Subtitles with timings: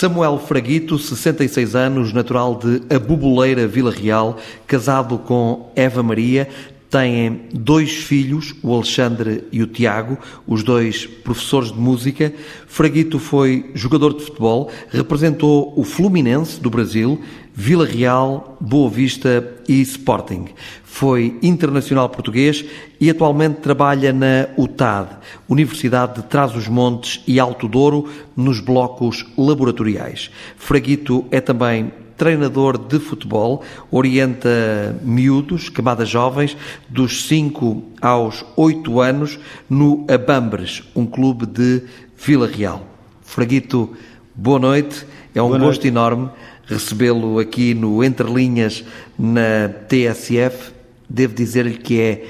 [0.00, 6.48] Samuel Fraguito, 66 anos, natural de Abuboleira, Vila Real, casado com Eva Maria,
[6.88, 12.32] têm dois filhos, o Alexandre e o Tiago, os dois professores de música.
[12.66, 17.20] Fraguito foi jogador de futebol, representou o Fluminense do Brasil,
[17.54, 20.46] Vila Real, Boa Vista e Sporting.
[20.84, 22.64] Foi internacional português
[23.00, 25.16] e atualmente trabalha na UTAD,
[25.48, 30.30] Universidade de Trás-os-Montes e Alto Douro, nos blocos laboratoriais.
[30.56, 36.56] Fraguito é também treinador de futebol, orienta miúdos, camadas jovens,
[36.86, 39.38] dos 5 aos 8 anos,
[39.70, 41.82] no Abambres, um clube de
[42.18, 42.86] Vila Real.
[43.22, 43.96] Fraguito,
[44.34, 45.06] boa noite.
[45.34, 45.88] É um boa gosto noite.
[45.88, 46.30] enorme
[46.70, 48.84] recebê-lo aqui no Entre Linhas
[49.18, 50.72] na TSF.
[51.08, 52.26] Devo dizer-lhe que é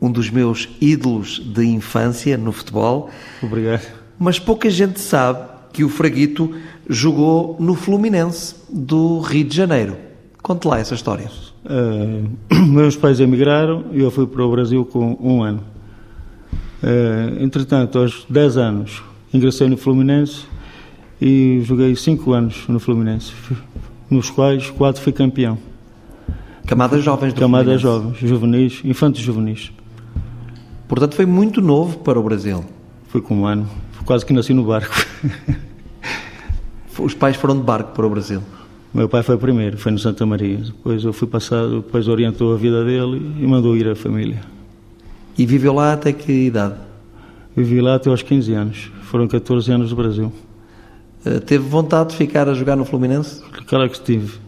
[0.00, 3.08] um dos meus ídolos de infância no futebol.
[3.42, 3.86] Obrigado.
[4.18, 6.54] Mas pouca gente sabe que o Fraguito
[6.88, 9.96] jogou no Fluminense do Rio de Janeiro.
[10.42, 11.30] Conte lá essa história.
[11.64, 15.64] Uh, meus pais emigraram e eu fui para o Brasil com um ano.
[16.82, 19.02] Uh, entretanto, aos 10 anos,
[19.32, 20.44] ingressei no Fluminense
[21.20, 23.32] e joguei 5 anos no Fluminense,
[24.10, 25.58] nos quais 4 fui campeão.
[26.66, 29.72] Camadas jovens do Camadas jovens, juvenis, infantes juvenis.
[30.86, 32.64] Portanto, foi muito novo para o Brasil.
[33.08, 33.68] Fui com um ano,
[34.04, 34.94] quase que nasci no barco.
[36.98, 38.42] Os pais foram de barco para o Brasil?
[38.92, 40.58] Meu pai foi primeiro, foi no Santa Maria.
[40.58, 44.40] Depois eu fui passado, depois orientou a vida dele e mandou ir a família.
[45.36, 46.74] E viveu lá até que idade?
[47.56, 48.90] Vivi lá até aos 15 anos.
[49.02, 50.32] Foram 14 anos no Brasil.
[51.26, 53.42] Uh, teve vontade de ficar a jogar no Fluminense?
[53.66, 54.38] Claro que tive.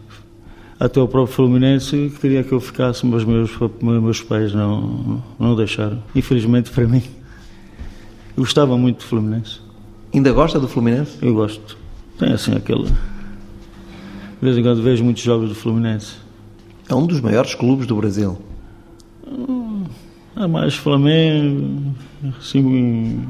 [0.79, 6.01] Até o próprio Fluminense queria que eu ficasse, mas meus, meus pais não, não deixaram.
[6.15, 7.03] Infelizmente para mim.
[8.35, 9.59] Eu gostava muito do Fluminense.
[10.13, 11.17] Ainda gosta do Fluminense?
[11.21, 11.77] Eu gosto.
[12.17, 12.85] Tem assim aquele.
[12.85, 12.93] De
[14.41, 16.15] vez em quando vejo muitos jogos do Fluminense.
[16.89, 18.37] É um dos maiores clubes do Brasil.
[20.35, 21.93] Há mais Flamengo,
[22.39, 23.23] assim,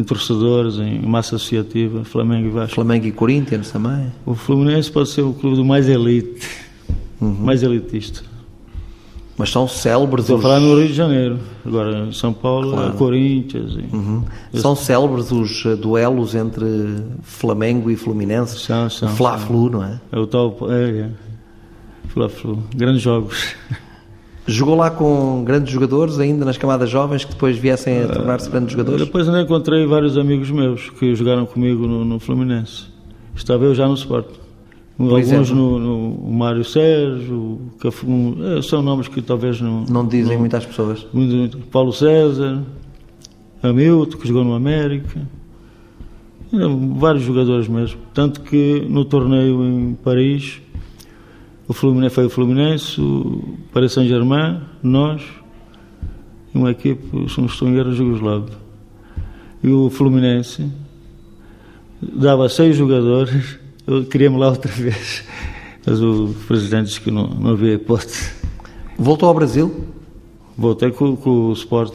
[0.00, 2.74] em, torcedores, em massa associativa, Flamengo e Vasco.
[2.74, 4.06] Flamengo e Corinthians também.
[4.24, 6.46] O Fluminense pode ser o clube do mais elite,
[7.20, 7.36] uhum.
[7.40, 8.22] mais elitista.
[9.36, 10.44] Mas são célebres Estou os...
[10.44, 11.38] a falar no Rio de Janeiro.
[11.64, 12.92] Agora, em São Paulo, claro.
[12.94, 13.72] Corinthians.
[13.72, 13.96] E...
[13.96, 14.22] Uhum.
[14.52, 16.66] São célebres os eh, duelos entre
[17.22, 18.58] Flamengo e Fluminense?
[18.58, 19.08] São, são.
[19.08, 19.98] Fla-Flu, não é?
[20.12, 20.58] É o tal...
[20.68, 21.10] É, é.
[22.08, 22.62] Fla-Flu.
[22.76, 23.54] Grandes jogos.
[24.50, 28.72] Jogou lá com grandes jogadores, ainda nas camadas jovens, que depois viessem a tornar-se grandes
[28.72, 29.06] jogadores?
[29.06, 32.86] Depois ainda encontrei vários amigos meus que jogaram comigo no, no Fluminense.
[33.32, 34.26] Estava eu já no Sport.
[34.96, 37.60] Por Alguns no, no Mário Sérgio,
[38.58, 39.84] é, são nomes que talvez não.
[39.88, 41.06] Não dizem não, muitas pessoas.
[41.70, 42.60] Paulo César,
[43.62, 45.20] Hamilton, que jogou no América.
[46.98, 48.00] Vários jogadores mesmo.
[48.12, 50.60] Tanto que no torneio em Paris,
[51.70, 55.22] o Fluminense foi o Fluminense, o Paris Saint-Germain, nós,
[56.52, 58.56] e uma equipe, se não estou em guerra, Jugoslávia.
[59.62, 60.68] E o Fluminense
[62.02, 65.24] dava seis jogadores eu queria-me lá outra vez.
[65.86, 68.32] Mas o presidente disse que não, não havia hipótese.
[68.98, 69.86] Voltou ao Brasil?
[70.58, 71.94] Voltei com, com o Sport,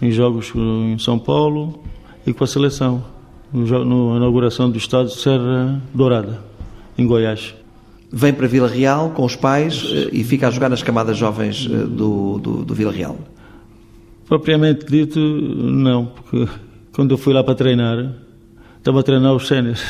[0.00, 1.82] em jogos em São Paulo
[2.26, 3.04] e com a seleção,
[3.52, 6.42] na inauguração do estádio de Serra Dourada,
[6.96, 7.54] em Goiás.
[8.16, 11.68] Vem para Vila Real com os pais eh, e fica a jogar nas camadas jovens
[11.68, 13.18] eh, do, do, do Vila Real?
[14.28, 16.48] Propriamente dito, não, porque
[16.92, 18.14] quando eu fui lá para treinar,
[18.78, 19.82] estava a treinar os séniores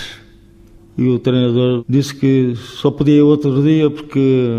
[0.97, 4.59] e o treinador disse que só podia ir outro dia porque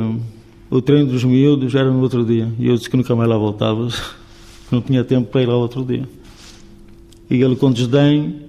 [0.70, 2.52] o treino dos miúdos era no outro dia.
[2.60, 3.88] E eu disse que nunca mais lá voltava,
[4.70, 6.08] não tinha tempo para ir lá outro dia.
[7.30, 8.42] E ele, com desdém,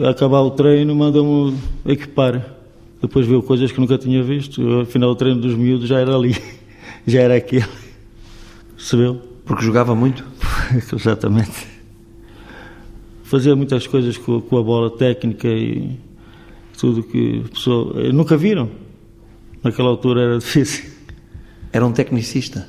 [0.00, 2.54] a acabar o treino, mandou-me equipar.
[3.06, 4.80] Depois viu coisas que nunca tinha visto.
[4.80, 6.34] Afinal, o treino dos miúdos já era ali,
[7.06, 7.66] já era aquele.
[8.74, 9.20] Percebeu?
[9.44, 10.24] Porque jogava muito?
[10.90, 11.66] Exatamente.
[13.22, 15.98] Fazia muitas coisas com, com a bola técnica e
[16.78, 18.70] tudo que pessoa, eh, nunca viram.
[19.62, 20.90] Naquela altura era difícil.
[21.74, 22.66] Era um tecnicista?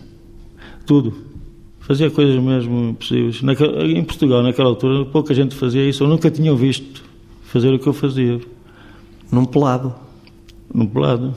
[0.85, 1.15] Tudo.
[1.79, 3.41] Fazia coisas mesmo impossíveis.
[3.41, 6.03] Naquela, em Portugal, naquela altura, pouca gente fazia isso.
[6.03, 7.05] Eu nunca tinha visto
[7.43, 8.41] fazer o que eu fazia.
[9.31, 10.03] Num pelado?
[10.73, 11.33] Num pelado.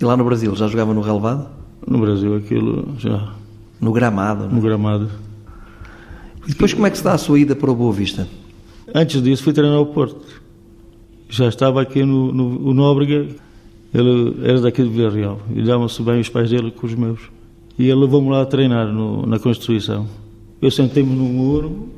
[0.00, 1.48] E lá no Brasil, já jogava no relevado?
[1.86, 3.32] No Brasil, aquilo já.
[3.80, 4.44] No gramado?
[4.44, 4.50] Não?
[4.50, 4.54] É?
[4.54, 5.10] No gramado.
[6.46, 8.28] E depois, como é que se dá a sua ida para o Boa Vista?
[8.94, 10.46] Antes disso, fui treinar ao Porto
[11.28, 13.26] já estava aqui no, no o Nóbrega,
[13.92, 17.20] ele era daqui de Vila Real, e davam-se bem os pais dele com os meus.
[17.78, 20.06] E ele levou-me lá a treinar no, na Constituição.
[20.62, 21.88] Eu sentei-me no muro,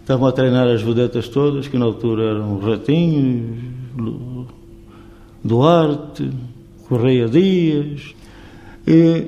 [0.00, 3.58] estavam a treinar as vedetas todas, que na altura eram ratinhos,
[5.44, 6.30] Duarte,
[6.88, 8.14] Correia Dias.
[8.86, 9.26] E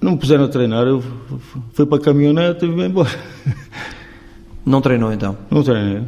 [0.00, 0.86] não me puseram a treinar.
[0.86, 1.02] Eu
[1.72, 3.10] fui para a caminhonete e vim embora.
[4.64, 5.36] Não treinou então?
[5.50, 6.02] Não treinei.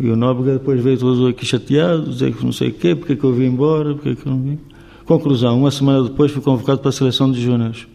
[0.00, 3.14] E o Nóbrega depois veio todos aqui chateados, dizer que não sei o quê, porque
[3.14, 4.58] é que eu vim embora, porque é que eu não vim.
[5.04, 7.86] Conclusão, uma semana depois fui convocado para a seleção de júniores.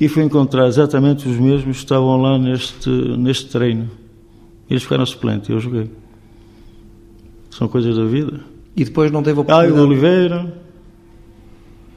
[0.00, 3.90] E fui encontrar exatamente os mesmos que estavam lá neste, neste treino.
[4.68, 5.90] Eles ficaram suplentes, eu joguei.
[7.50, 8.40] São coisas da vida.
[8.76, 9.80] E depois não teve Ah, oportunidade?
[9.80, 10.54] o Oliveira.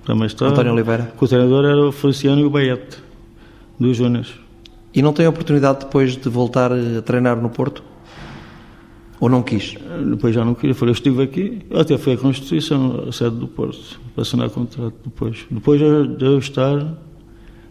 [0.05, 0.47] Também está.
[0.47, 1.13] António Oliveira.
[1.19, 2.97] O treinador era o Feliciano e o Baete,
[3.79, 4.33] dos Júniors.
[4.95, 7.83] E não tem oportunidade depois de voltar a treinar no Porto?
[9.19, 9.75] Ou não quis?
[10.09, 10.73] Depois já não queria.
[10.73, 14.95] Falei, eu estive aqui, até foi a Constituição, a sede do Porto, para assinar contrato
[15.03, 15.45] depois.
[15.51, 16.97] Depois de de eu estar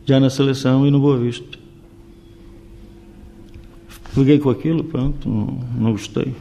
[0.04, 1.58] já na seleção e no Boa Vista.
[4.14, 6.34] Peguei com aquilo, pronto, não, não gostei.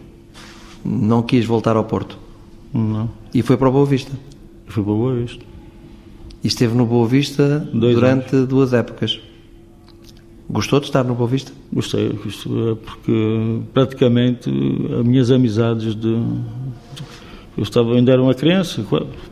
[0.83, 2.17] Não quis voltar ao Porto?
[2.73, 3.09] Não.
[3.33, 4.11] E foi para o Boa Vista?
[4.67, 5.43] Fui para o Boa Vista.
[6.43, 9.19] E esteve no Boa Vista Dois durante duas épocas.
[10.49, 11.51] Gostou de estar no Boa Vista?
[11.73, 14.49] Gostei, porque praticamente
[14.97, 16.13] as minhas amizades de.
[17.57, 18.85] Eu estava, ainda era uma criança,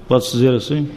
[0.07, 0.89] pode-se dizer assim.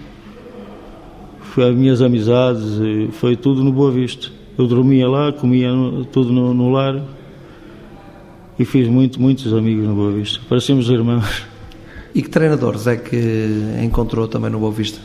[1.41, 2.81] Foi as minhas amizades,
[3.13, 4.29] foi tudo no Boa Vista.
[4.57, 5.71] Eu dormia lá, comia
[6.11, 7.01] tudo no, no lar
[8.59, 10.41] e fiz muito, muitos amigos no Boa Vista.
[10.49, 11.47] Parecíamos irmãos.
[12.15, 13.17] E que treinadores é que
[13.83, 15.01] encontrou também no Boa Vista?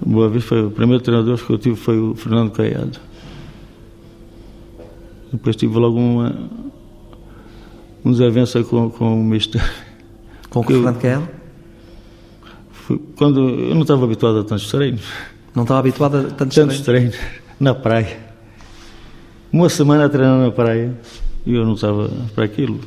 [0.00, 2.98] O Boa Vista foi o primeiro treinador que eu tive foi o Fernando Caiado.
[5.32, 6.34] Depois tive logo uma,
[8.04, 9.62] um desavença com, com o Mister.
[10.50, 11.28] Com o Fernando?
[12.70, 15.02] Foi Quando eu não estava habituado a tantos treinos,
[15.54, 17.16] Não estava habituado a tantos tantos treinos?
[17.16, 17.16] treinos
[17.58, 18.18] na praia.
[19.52, 20.94] Uma semana a treinar na praia
[21.44, 22.80] e eu não estava para aquilo.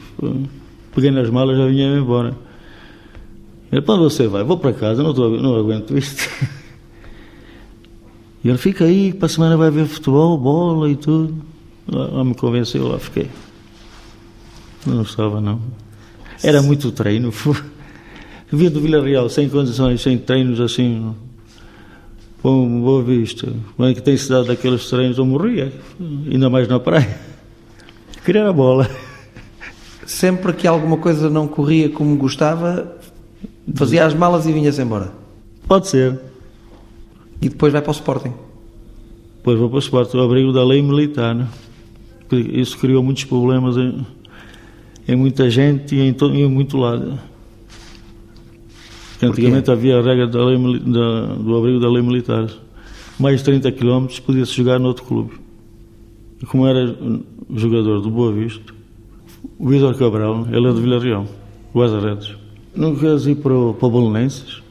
[0.93, 2.35] Peguei nas malas e já vinha embora.
[3.71, 4.43] Ele, para você vai?
[4.43, 6.29] Vou para casa, não, estou, não aguento isto.
[8.41, 11.35] E ele, fica aí, para a semana vai ver futebol, bola e tudo.
[11.85, 13.27] Lá, lá me convenceu, lá fiquei.
[14.85, 15.59] Não estava, não.
[16.41, 17.33] Era muito treino.
[18.51, 21.13] Via do Vila Real, sem condições, sem treinos assim.
[22.41, 23.51] Com boa vista.
[23.75, 25.73] Quando é que tem se dado aqueles treinos, eu morria.
[25.99, 27.19] Ainda mais na praia.
[28.23, 28.89] Queria a bola.
[30.05, 32.98] Sempre que alguma coisa não corria como gostava,
[33.75, 35.11] fazia as malas e vinha-se embora.
[35.67, 36.19] Pode ser.
[37.41, 38.33] E depois vai para o Sporting.
[39.37, 41.33] Depois vou para o esporte, o abrigo da lei militar.
[41.33, 41.47] né?
[42.31, 44.05] Isso criou muitos problemas em,
[45.07, 47.17] em muita gente e em, to, em muito lado.
[49.21, 52.47] Antigamente havia a regra da lei, da- do abrigo da lei militar.
[53.19, 55.31] Mais de 30 km podia-se jogar noutro clube.
[56.41, 56.95] E como era
[57.53, 58.73] jogador do Boa Vista,
[59.57, 61.25] o Vitor Cabral, ele é de Vila Real,
[61.75, 62.33] guarda-redes.
[62.75, 64.61] Não queres ir para o, para Bolonenses?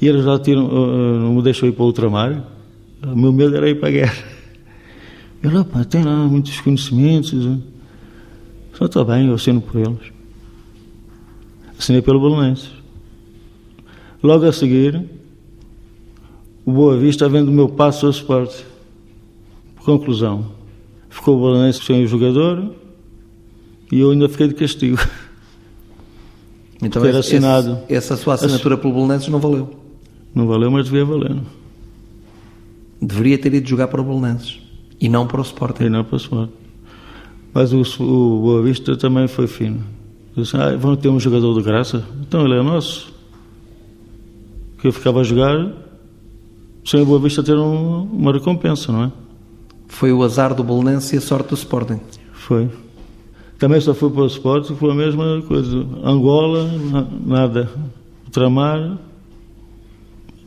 [0.00, 2.44] E eles já tiram, uh, não me deixam ir para o ultramar.
[3.02, 4.24] O meu medo era ir para a guerra.
[5.42, 7.32] Eu, pá, tem lá muitos conhecimentos.
[7.32, 7.60] uh.
[8.74, 10.12] Só está bem, eu assino por eles.
[11.78, 12.70] Assinei pelo Bolonenses.
[14.22, 15.04] Logo a seguir,
[16.64, 18.64] o Boa Vista vende o meu passo ao esporte.
[19.84, 20.52] Conclusão.
[21.08, 22.74] Ficou o Bolonenses sem o jogador
[23.90, 24.98] e eu ainda fiquei de castigo.
[26.82, 27.78] Então Ter esse- assinado.
[27.88, 29.68] esse- essa sua assinatura pelo Bolonenses não valeu.
[30.34, 31.36] Não valeu, mas devia valer.
[33.00, 34.58] Deveria ter ido jogar para o Bolonenses.
[35.00, 35.84] E não para o Sporting.
[35.84, 36.52] E não para o esporte.
[37.54, 39.80] Mas o, o Boa Vista também foi fino.
[40.36, 42.04] Disse, ah, vão ter um jogador de graça?
[42.20, 43.12] Então ele é nosso.
[44.80, 45.72] Que eu ficava a jogar
[46.84, 49.12] sem o Boa Vista ter um- uma recompensa, não é?
[49.88, 52.00] Foi o azar do Bolonense e a sorte do Sporting.
[52.32, 52.68] Foi.
[53.58, 55.84] Também só fui para o esporte, foi a mesma coisa.
[56.04, 57.68] Angola, na- nada.
[58.26, 58.98] Ultramar.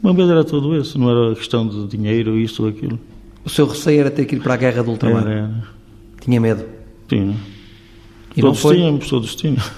[0.02, 2.98] Uma vez era tudo isso, não era questão de dinheiro, isto ou aquilo.
[3.44, 5.24] O seu receio era ter que ir para a guerra do ultramar.
[5.24, 5.64] Era, era.
[6.22, 6.64] Tinha medo.
[7.08, 7.36] Tinha.
[8.36, 8.76] E não todos foi?
[8.78, 9.70] tínhamos, todos tínhamos.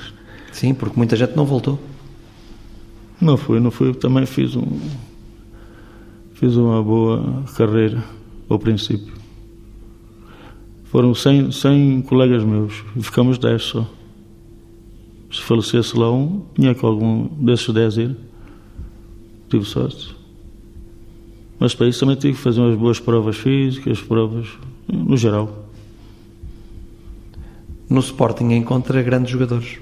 [0.52, 1.80] Sim, porque muita gente não voltou.
[3.20, 3.94] Não fui, não fui.
[3.94, 4.80] Também fiz um.
[6.36, 8.04] Fiz uma boa carreira
[8.50, 9.14] ao princípio.
[10.94, 13.90] Foram 100, 100 colegas meus e ficamos 10 só.
[15.32, 18.16] Se falecesse lá um, tinha que algum desses 10 ir.
[19.50, 20.16] Tive sorte.
[21.60, 24.48] Mas para isso também tive que fazer umas boas provas físicas, provas
[24.88, 25.66] no geral.
[27.90, 29.80] No Sporting encontra grandes jogadores.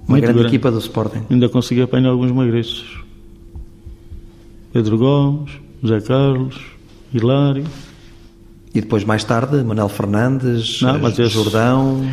[0.00, 0.56] Uma Muito grande grande.
[0.56, 1.22] equipa do Sporting.
[1.30, 3.04] Ainda consegui apanhar alguns magriços.
[4.72, 6.60] Pedro Gomes, José Carlos,
[7.14, 7.64] Hilário.
[8.76, 12.06] E depois, mais tarde, Manuel Fernandes, Não, mas Jordão.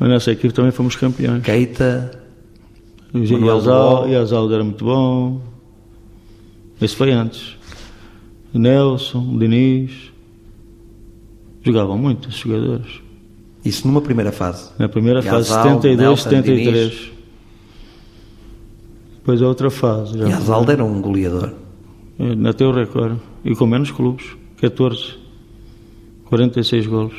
[0.00, 1.42] Mas nessa equipe também fomos campeões.
[1.42, 2.10] Keita,
[3.12, 3.18] O
[3.60, 4.06] Bó.
[4.06, 5.42] Iazaldo era muito bom.
[6.80, 7.58] Esse foi antes.
[8.54, 9.92] O Nelson, o Diniz.
[11.62, 13.02] Jogavam muito, esses jogadores.
[13.62, 14.70] isso numa primeira fase.
[14.78, 17.10] Na primeira fase, Iazaldo, 72, Nelson, 73.
[19.18, 20.16] Depois a outra fase.
[20.16, 21.52] Já E Azaldo era um goleador.
[22.18, 23.20] Na teu recorde.
[23.44, 24.24] E com menos clubes.
[24.62, 25.25] 14.
[26.26, 27.14] 46 golos.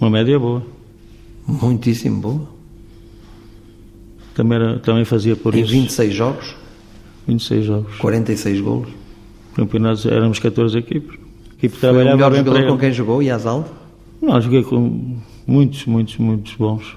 [0.00, 0.62] Uma média boa.
[1.46, 2.48] Muitíssimo boa.
[4.34, 5.72] Também, era, também fazia por Em isso.
[5.72, 6.54] 26 jogos,
[7.28, 7.96] 26 jogos.
[7.96, 8.88] 46 golos.
[9.54, 11.18] Campeonatos, éramos 14 equipes.
[11.50, 12.80] A equipe Foi o trabalhava melhor bem jogador com ele.
[12.80, 13.68] quem jogou, Yazaldo?
[14.20, 16.96] Não, joguei com muitos, muitos, muitos bons.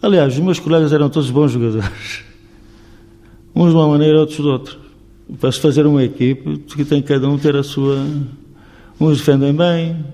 [0.00, 2.24] Aliás, os meus colegas eram todos bons jogadores.
[3.54, 4.74] Uns de uma maneira, outros de outra.
[5.38, 8.04] Para se fazer uma equipe, que tem cada um ter a sua.
[9.02, 10.06] Uns defendem bem,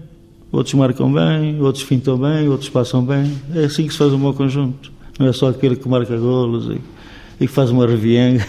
[0.51, 3.39] outros marcam bem, outros fintam bem, outros passam bem.
[3.55, 4.91] É assim que se faz um bom conjunto.
[5.19, 6.81] Não é só aquele que marca golos e,
[7.39, 8.47] e que faz uma revienga.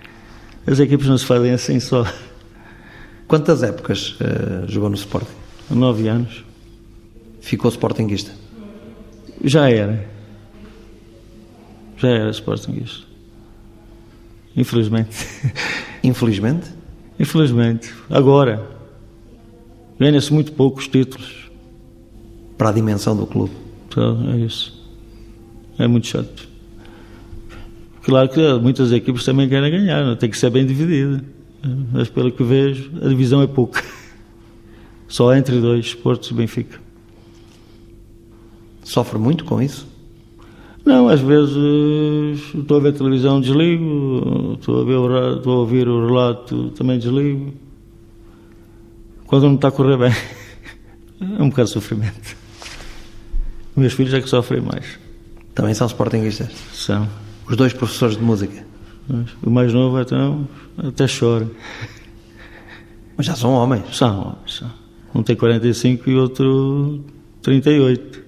[0.66, 2.06] As equipes não se fazem assim só.
[3.28, 5.34] Quantas épocas eh, jogou no Sporting?
[5.68, 6.42] Nove anos.
[7.42, 8.32] Ficou Sportingista?
[9.44, 10.08] Já era.
[11.98, 13.06] Já era Sportingista.
[14.56, 15.26] Infelizmente.
[16.02, 16.70] Infelizmente?
[17.20, 17.92] Infelizmente.
[18.08, 18.73] Agora.
[19.98, 21.50] Ganha-se muito poucos títulos.
[22.58, 23.52] Para a dimensão do clube.
[23.92, 24.72] Só é isso.
[25.78, 26.48] É muito chato.
[28.02, 30.16] Claro que muitas equipes também querem ganhar, não?
[30.16, 31.24] tem que ser bem dividida.
[31.92, 33.82] Mas pelo que vejo, a divisão é pouca.
[35.08, 36.78] Só entre dois, Porto e Benfica.
[38.82, 39.86] Sofre muito com isso?
[40.84, 41.56] Não, às vezes
[42.54, 47.54] estou a ver televisão, desligo, estou a, ver estou a ouvir o relato, também desligo.
[49.34, 50.12] Quando não está a correr bem,
[51.20, 52.36] é um bocado de sofrimento.
[53.74, 54.86] Meus filhos é que sofrem mais.
[55.52, 56.52] Também são Sportingistas.
[56.72, 57.08] São.
[57.44, 58.64] Os dois professores de música.
[59.08, 60.46] Mas O mais novo então,
[60.78, 61.50] até chora.
[63.16, 63.96] Mas já são homens.
[63.96, 64.70] São, são.
[65.12, 67.04] Um tem 45 e outro
[67.42, 68.22] 38.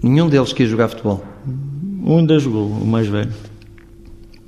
[0.00, 1.24] Nenhum deles quis jogar futebol.
[2.04, 3.32] Um ainda jogou, o mais velho.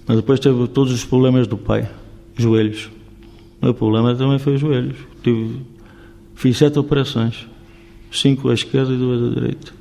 [0.07, 1.91] Mas depois teve todos os problemas do pai.
[2.37, 3.02] Joelhos.
[3.63, 4.97] O meu problema também foi os joelhos.
[5.23, 5.61] Tive,
[6.35, 7.47] fiz sete operações.
[8.11, 9.73] Cinco à esquerda e duas à direita.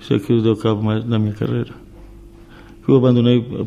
[0.00, 1.74] Isso é que deu cabo mais da minha carreira.
[2.86, 3.66] Eu abandonei uh,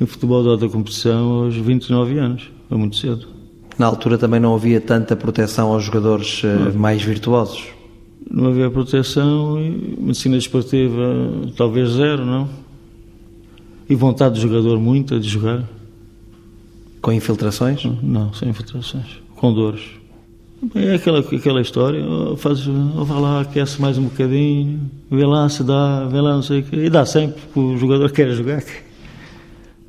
[0.00, 2.48] em futebol de alta competição aos 29 anos.
[2.68, 3.26] Foi muito cedo.
[3.76, 7.64] Na altura também não havia tanta proteção aos jogadores eh, mais virtuosos.
[8.30, 11.02] Não havia proteção e medicina desportiva
[11.56, 12.48] talvez zero, não?
[13.90, 15.64] E vontade do jogador muita de jogar.
[17.04, 17.84] Com infiltrações.
[18.02, 19.04] Não, sem infiltrações.
[19.36, 19.82] Com dores.
[20.74, 22.02] É aquela, aquela história,
[22.38, 24.80] faz, vai lá, aquece mais um bocadinho,
[25.10, 26.76] vê lá se dá, vê lá não sei o quê.
[26.76, 28.62] E dá sempre, porque o jogador quer jogar.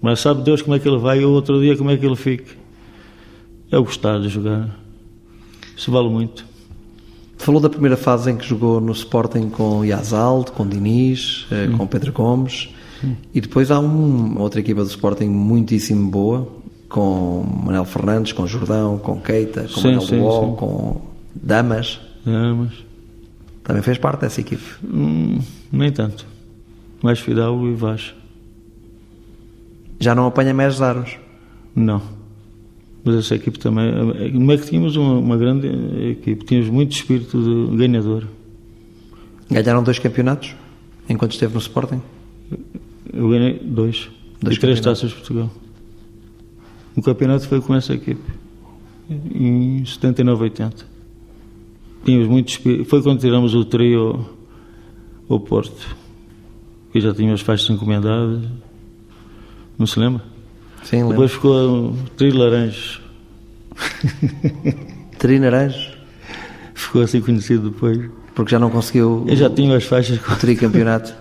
[0.01, 2.05] Mas sabe Deus como é que ele vai e o outro dia como é que
[2.05, 2.51] ele fica.
[3.71, 4.77] É o gostar de jogar.
[5.77, 6.43] Isso vale muito.
[7.37, 11.87] Falou da primeira fase em que jogou no Sporting com Yazaldo, com Diniz, eh, com
[11.87, 12.67] Pedro Gomes.
[13.33, 16.47] E depois há um- outra equipa do Sporting muitíssimo boa,
[16.89, 20.55] com Manuel Fernandes, com Jordão, com Keita, com Sim, Manuel sim, Duol, sim.
[20.57, 21.01] com
[21.35, 21.99] Damas.
[22.25, 22.71] É, mas
[23.63, 24.63] Também fez parte dessa equipe.
[24.83, 25.39] hum,
[25.71, 26.25] nem tanto.
[27.03, 28.13] Mais Fidalgo e Vaz.
[29.99, 31.17] Já não apanha mais aros.
[31.75, 32.01] Não.
[33.03, 33.91] Mas essa equipe também.
[34.33, 35.67] Não é que tínhamos uma, uma grande
[36.11, 38.23] equipe, tínhamos muito espírito de ganhador.
[39.49, 40.55] Ganharam dois campeonatos
[41.07, 42.01] enquanto esteve no Sporting.
[43.13, 44.09] Eu ganhei dois.
[44.41, 45.51] Dois e três taças de Portugal.
[46.95, 48.21] O campeonato foi com essa equipe.
[49.09, 50.85] Em 79, 80.
[52.03, 52.85] Tínhamos muito.
[52.85, 54.25] Foi quando tiramos o trio
[55.29, 55.95] ao Porto.
[56.91, 58.43] Que já tínhamos faixas encomendadas.
[59.77, 60.23] Não se lembra?
[60.83, 61.09] Sim, lembro.
[61.11, 63.01] Depois ficou o trio laranja.
[65.17, 65.95] Tri Naranjo,
[66.73, 68.09] Ficou assim conhecido depois.
[68.33, 71.13] porque já não conseguiu Eu já tinha as faixas com o tricampeonato.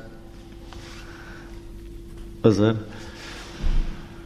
[2.43, 2.77] azar.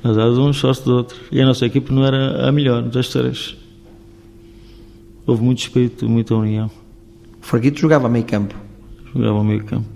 [0.02, 1.16] Azar de um, sorte do outro.
[1.30, 3.56] E a nossa equipe não era a melhor das três.
[5.26, 6.70] Houve muito espírito, muita união.
[7.42, 8.54] O Fraguito jogava a meio campo.
[9.12, 9.86] Jogava meio campo.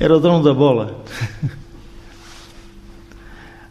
[0.00, 1.04] Era o dono da bola.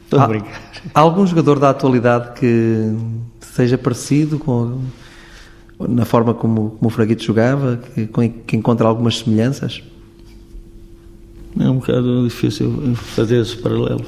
[0.04, 0.62] Estou a brincar.
[0.94, 2.96] Há algum jogador da atualidade que
[3.40, 4.82] seja parecido com
[5.88, 9.82] na forma como, como o Fraguito jogava, que, que encontra algumas semelhanças?
[11.60, 14.06] É um bocado difícil fazer esse paralelo.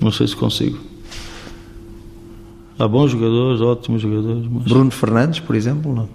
[0.00, 0.78] Não sei se consigo.
[2.78, 6.08] Há bons jogadores, ótimos jogadores, mas Bruno Fernandes, por exemplo, não?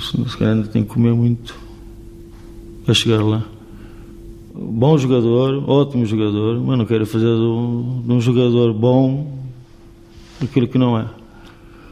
[0.00, 1.54] Se calhar ainda tem que comer muito
[2.84, 3.44] para chegar lá.
[4.54, 9.38] Bom jogador, ótimo jogador, mas não quero fazer de um, de um jogador bom
[10.42, 11.06] aquilo que não é.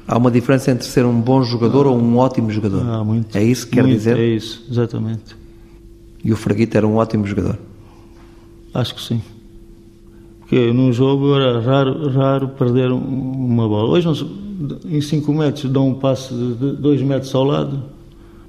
[0.09, 2.87] Há uma diferença entre ser um bom jogador ou um ótimo jogador?
[2.87, 3.37] Há muito.
[3.37, 4.19] É isso que quer muito, dizer?
[4.19, 5.37] É isso, exatamente.
[6.25, 7.59] E o Fraguito era um ótimo jogador?
[8.73, 9.21] Acho que sim.
[10.55, 13.89] Porque num jogo era raro, raro perder uma bola.
[13.91, 14.09] Hoje,
[14.87, 17.83] em 5 metros, dão um passe de 2 metros ao lado.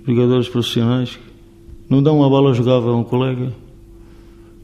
[0.07, 1.17] Jogadores profissionais.
[1.89, 3.51] Não dão uma bola, jogava um colega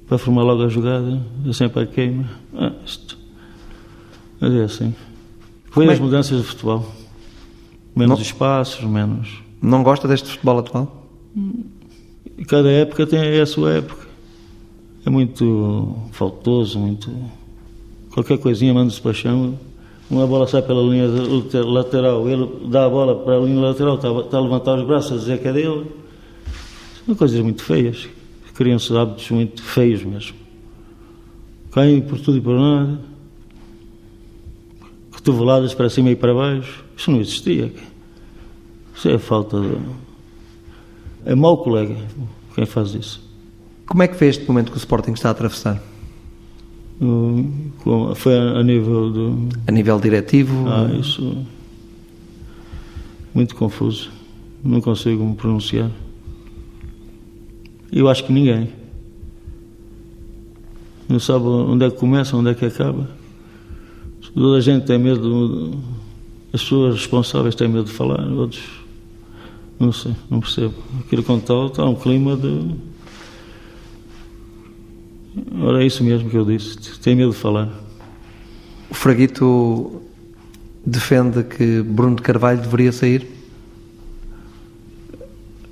[0.08, 1.20] para formar logo a jogada.
[1.48, 2.30] É sempre a queima.
[2.56, 3.18] Ah, isto.
[4.40, 4.94] Mas é assim.
[5.72, 6.86] Foi Como é as que- mudanças de futebol.
[7.96, 9.42] Menos Não- espaços, menos.
[9.60, 11.08] Não gosta deste futebol atual?
[12.38, 14.01] E Cada época tem a sua época.
[15.06, 17.12] É muito faltoso, muito.
[18.14, 19.58] Qualquer coisinha manda-se para o chão.
[20.10, 23.96] Uma bola sai pela linha later- lateral, ele dá a bola para a linha lateral,
[23.96, 25.90] está, está a levantar os braços a dizer que é dele.
[27.06, 28.10] São coisas muito feias.
[28.54, 30.36] Criam-se hábitos muito feios mesmo.
[31.72, 33.00] Caem por tudo e por nada.
[35.12, 36.84] Cotoveladas para cima e para baixo.
[36.96, 37.74] Isso não existia.
[38.94, 39.78] Isso é falta de.
[41.26, 41.96] É mau colega
[42.54, 43.31] quem faz isso.
[43.92, 45.84] Como é que fez este momento que o Sporting está a atravessar?
[47.02, 49.50] Uh, Foi a nível do.
[49.68, 50.66] A nível diretivo?
[50.66, 51.46] Ah, isso.
[53.34, 54.10] Muito confuso.
[54.64, 55.92] Não consigo me pronunciar.
[57.92, 58.70] Eu acho que ninguém.
[61.10, 63.10] Não sabe onde é que começa, onde é que acaba.
[64.34, 65.78] Toda a gente tem medo.
[66.54, 68.64] As pessoas responsáveis têm medo de falar, outros.
[69.78, 70.76] Não sei, não percebo.
[71.02, 72.74] Aquilo quando está, está um clima de.
[75.62, 76.78] Ora, é isso mesmo que eu disse.
[77.00, 77.70] Tem medo de falar.
[78.90, 80.02] O Fraguito
[80.86, 83.28] defende que Bruno de Carvalho deveria sair?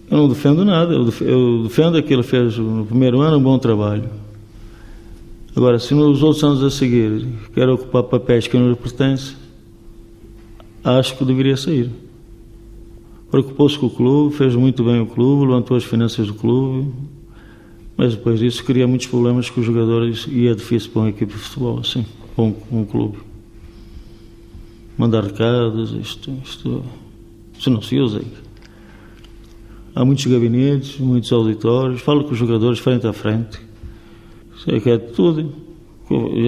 [0.10, 4.10] Eu não defendo nada, eu defendo que ele fez no primeiro ano um bom trabalho.
[5.56, 9.36] Agora, se nos outros anos a seguir quer ocupar papéis que não lhe pertencem,
[10.84, 11.92] acho que deveria sair.
[13.30, 16.92] Preocupou-se com o clube, fez muito bem o clube, levantou as finanças do clube,
[18.00, 21.34] mas depois disso cria muitos problemas com os jogadores e é difícil para uma equipe
[21.34, 23.18] de futebol, assim, para um, um clube.
[24.98, 26.82] Mandar recados, isto, isto,
[27.58, 28.22] isto não se usa.
[29.94, 33.60] Há muitos gabinetes, muitos auditórios, falo com os jogadores frente a frente.
[34.64, 35.52] Sei que é de tudo.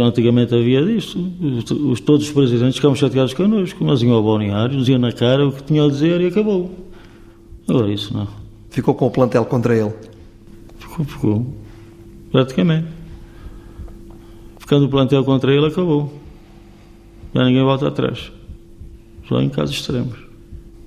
[0.01, 1.19] Antigamente havia disto.
[1.41, 5.45] Os, os- todos os presidentes ficavam chateados connosco, mas iam ao balneário, diziam na cara
[5.45, 6.71] o que tinham a dizer e acabou.
[7.67, 8.27] Agora isso não.
[8.69, 9.93] Ficou com o plantel contra ele?
[11.05, 11.55] Ficou.
[12.31, 12.87] Praticamente.
[14.59, 16.13] Ficando o plantel contra ele, acabou.
[17.33, 18.31] Já ninguém volta atrás.
[19.27, 20.17] Só em casos extremos.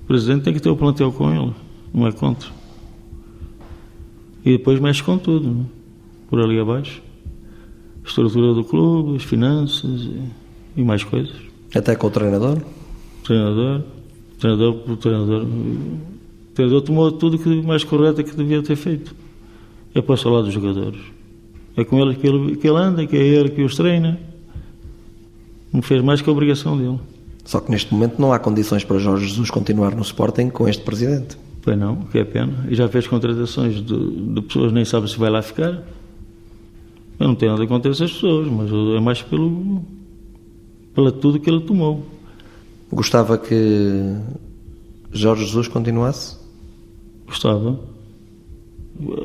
[0.03, 1.53] O presidente tem que ter o plantel com ele,
[1.93, 2.49] não é contra.
[4.45, 5.65] E depois mexe com tudo, né?
[6.29, 7.01] por ali abaixo.
[8.03, 10.21] A estrutura do clube, as finanças e,
[10.77, 11.35] e mais coisas.
[11.73, 12.61] Até com o treinador?
[13.23, 13.81] Treinador,
[14.39, 15.43] treinador, o treinador.
[15.43, 19.15] O treinador tomou tudo que mais correto que devia ter feito.
[19.95, 20.99] É para falar dos jogadores.
[21.77, 24.19] É com ele que, ele que ele anda, que é ele que os treina.
[25.71, 26.99] Não fez mais que a obrigação dele.
[27.45, 30.83] Só que neste momento não há condições para Jorge Jesus continuar no Sporting com este
[30.83, 31.37] presidente.
[31.61, 32.65] Pois não, que é pena.
[32.69, 35.83] E já fez contratações de, de pessoas nem sabem se vai lá ficar.
[37.19, 39.81] Eu não tenho nada contra essas pessoas, mas é mais pelo,
[40.93, 42.05] pela tudo que ele tomou.
[42.91, 44.15] Gostava que
[45.11, 46.37] Jorge Jesus continuasse?
[47.25, 47.79] Gostava.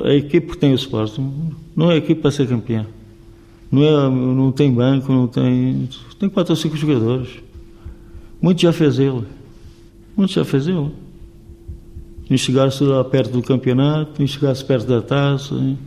[0.04, 2.86] A equipe que tem o Sporting não é a equipe para ser campeã.
[3.70, 5.88] Não, é, não tem banco, não tem.
[6.18, 7.28] Tem quatro ou cinco jogadores.
[8.42, 9.24] Muito já fez ele.
[10.16, 10.90] Muito já fez ele.
[12.28, 15.54] Nem chegar-se lá perto do campeonato, nem chegar-se perto da taça.
[15.54, 15.78] hein.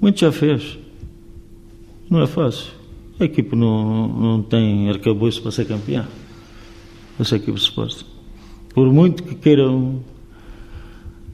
[0.00, 0.78] Muito já fez.
[2.10, 2.72] Não é fácil.
[3.18, 6.06] A equipe não, não tem arcabouço para ser campeã.
[7.18, 8.04] Essa equipe de Sporting.
[8.74, 10.00] Por muito que queiram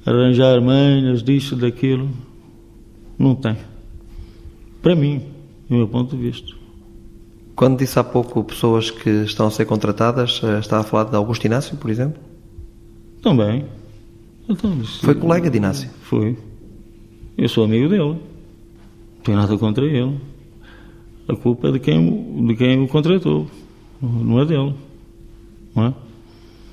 [0.04, 2.08] arranjar manhas disto, daquilo,
[3.18, 3.56] não tem.
[4.82, 5.22] Para mim,
[5.68, 6.54] do meu ponto de vista.
[7.54, 11.16] Quando disse há pouco pessoas que estão a ser contratadas, eh, estava a falar de
[11.16, 12.20] Augusto Inácio, por exemplo?
[13.20, 13.66] Também.
[14.48, 15.90] Então, Foi colega de Inácio.
[16.02, 16.36] Foi.
[17.36, 18.02] Eu sou amigo dele.
[18.02, 18.18] Não
[19.22, 20.18] tenho nada contra ele.
[21.28, 23.46] A culpa é de quem, de quem o contratou.
[24.00, 24.74] Não é dele.
[25.76, 25.94] Não é?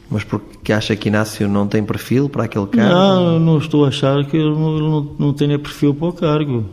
[0.09, 2.93] Mas porque acha que Inácio não tem perfil para aquele cargo?
[2.93, 6.65] Não, não estou a achar que ele não, não, não tenha perfil para o cargo.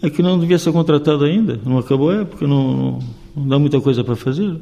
[0.00, 1.60] É que não devia ser contratado ainda.
[1.64, 3.00] Não acabou a época, não,
[3.34, 4.56] não, dá muita coisa para fazer.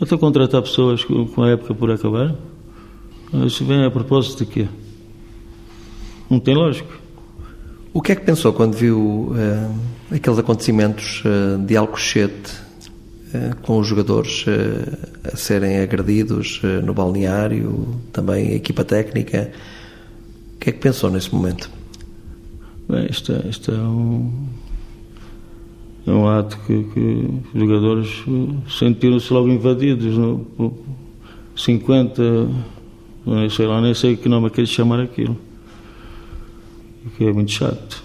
[0.00, 2.34] Até contratar pessoas com, a época por acabar.
[3.46, 4.68] Isso vem a propósito de quê?
[6.30, 6.92] Não tem lógico.
[7.92, 12.63] O que é que pensou quando viu uh, aqueles acontecimentos uh, de Alcochete
[13.62, 14.44] com os jogadores
[15.24, 19.50] a serem agredidos no balneário, também a equipa técnica?
[20.56, 21.70] O que é que pensou nesse momento?
[22.88, 24.48] Bem, isto, é, isto é, um,
[26.06, 28.08] é um ato que, que os jogadores
[28.78, 30.16] sentiram-se logo invadidos.
[30.16, 30.74] No,
[31.56, 32.22] 50,
[33.50, 35.38] sei lá, nem sei que nome é que eles chamar aquilo
[37.16, 38.03] que é muito chato.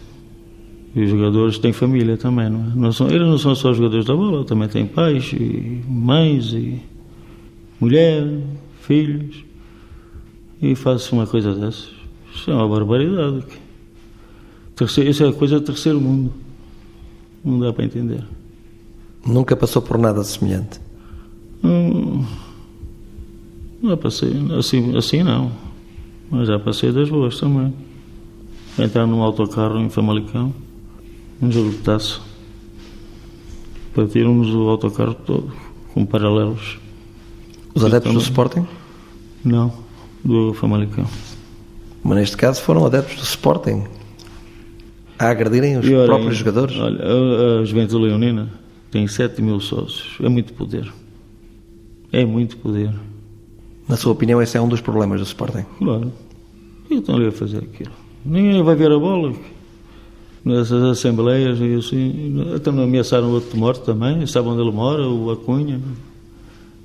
[0.95, 2.75] E os jogadores têm família também, não é?
[2.75, 6.81] Não são, eles não são só jogadores da bola, também têm pais, e mães, e
[7.79, 8.27] mulher,
[8.81, 9.43] filhos.
[10.61, 11.89] E faz-se uma coisa dessas.
[12.33, 13.43] Isso é uma barbaridade.
[14.75, 16.33] Terceiro, isso é coisa do terceiro mundo.
[17.43, 18.23] Não dá para entender.
[19.25, 20.79] Nunca passou por nada semelhante?
[21.61, 22.25] Não,
[23.81, 24.33] não passei.
[24.57, 25.51] Assim, assim não.
[26.29, 27.73] Mas já passei das boas também
[28.77, 30.53] entrar num autocarro em Famalicão,
[31.41, 32.19] um jogo de taça.
[33.93, 35.51] Partirmos o autocarro todo,
[35.93, 36.79] com paralelos.
[37.73, 38.67] Os adeptos do Sporting?
[39.43, 39.73] Não,
[40.23, 41.05] do Famalicão.
[42.03, 43.83] Mas neste caso foram adeptos do Sporting
[45.17, 46.77] a agredirem os olha, próprios jogadores?
[46.77, 48.49] Olha, a, a Juventus Leonina
[48.89, 50.17] tem 7 mil sócios.
[50.21, 50.91] É muito poder.
[52.11, 52.93] É muito poder.
[53.87, 55.65] Na sua opinião, esse é um dos problemas do Sporting?
[55.77, 56.11] Claro.
[56.89, 57.91] E estão ali a fazer aquilo?
[58.25, 59.33] Ninguém vai ver a bola.
[60.49, 62.43] Nessas assembleias e assim.
[62.55, 65.79] Até me ameaçaram outro morto também, sabe onde ele mora, o Acunha.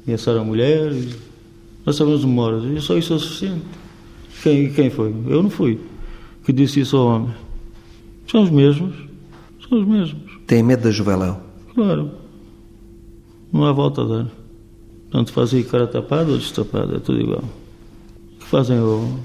[0.07, 0.93] Ameaçaram a mulher.
[1.87, 2.59] Nós sabemos onde mora.
[2.59, 3.65] E só isso é suficiente.
[4.43, 5.15] Quem, quem foi?
[5.27, 5.81] Eu não fui.
[6.45, 7.35] Que disse isso ao homem.
[8.31, 8.95] São os mesmos.
[9.67, 10.39] São os mesmos.
[10.47, 11.41] Tem medo da Juvelão?
[11.75, 12.11] Claro.
[13.51, 14.27] Não há volta a dar.
[15.11, 17.45] Tanto fazem cara tapada ou destapada, é tudo igual.
[18.35, 19.19] O que fazem o,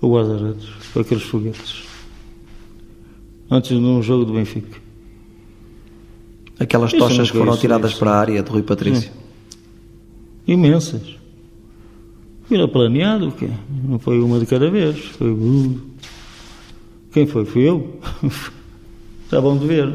[0.00, 1.83] o guarda-redes, com aqueles foguetes.
[3.50, 4.80] Antes de um jogo do Benfica.
[6.58, 9.10] Aquelas tochas que foram tiradas isso, para a área de Rui Patrício.
[9.10, 9.18] Sim.
[10.46, 11.16] Imensas.
[12.50, 13.50] Era planeado, o quê?
[13.82, 14.98] Não foi uma de cada vez.
[14.98, 15.36] Foi.
[17.12, 17.44] Quem foi?
[17.44, 17.98] Fui eu.
[19.24, 19.92] Estavam de ver.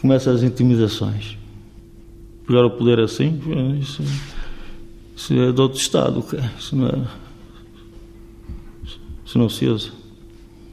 [0.00, 1.36] Começam as intimidações.
[2.46, 3.40] Pegar o poder assim,
[3.80, 4.02] isso,
[5.14, 6.24] isso é de outro Estado,
[6.58, 7.20] isso não é
[9.30, 9.92] se não se usa.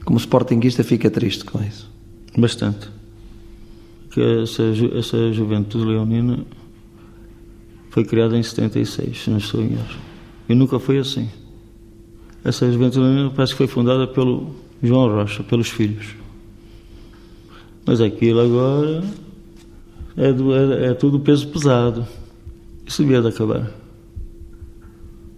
[0.08, 1.86] Como sportinguista fica triste com isso?
[2.34, 2.88] Bastante.
[4.10, 4.62] Que essa,
[4.96, 6.46] essa juventude leonina
[7.90, 9.98] foi criada em 76, se não estou em erro.
[10.48, 11.28] E nunca foi assim.
[12.42, 16.14] Essa juventude leonina parece que foi fundada pelo João Rocha, pelos filhos.
[17.84, 19.04] Mas aquilo agora
[20.16, 22.08] é, do, é, é tudo peso pesado.
[22.86, 23.70] Isso devia de acabar.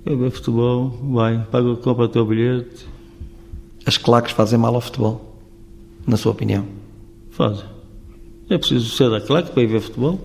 [0.04, 2.86] Quer ver futebol, vai, paga, compra teu bilhete,
[3.90, 5.34] as claques fazem mal ao futebol,
[6.06, 6.64] na sua opinião?
[7.32, 7.64] Fazem.
[8.48, 10.20] É preciso ser da claque para ir ver futebol.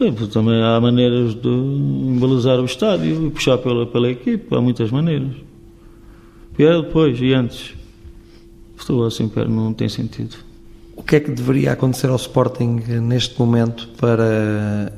[0.00, 4.90] É, também há maneiras de embelezar o estádio e puxar pela, pela equipe, há muitas
[4.90, 5.36] maneiras.
[6.58, 7.74] É depois e antes.
[8.74, 10.36] Futebol assim não tem sentido.
[10.96, 14.92] O que é que deveria acontecer ao Sporting neste momento para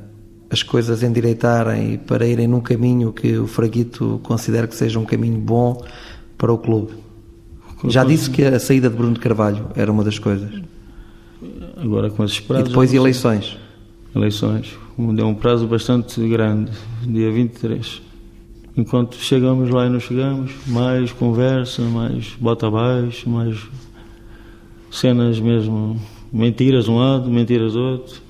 [0.48, 5.04] as coisas endireitarem e para irem num caminho que o Fraguito considera que seja um
[5.04, 5.84] caminho bom
[6.38, 7.07] para o clube?
[7.86, 10.50] Já disse que a saída de Bruno de Carvalho era uma das coisas.
[11.76, 12.66] Agora com esses prazos.
[12.66, 13.56] E depois eleições.
[14.14, 14.76] Eleições.
[15.14, 16.72] Deu um prazo bastante grande,
[17.06, 18.02] dia 23.
[18.76, 23.56] Enquanto chegamos lá e não chegamos, mais conversa, mais bota abaixo, mais
[24.90, 26.00] cenas mesmo,
[26.32, 28.20] mentiras um lado, mentiras do outro.